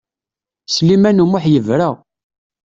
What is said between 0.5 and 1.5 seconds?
Sliman U Muḥ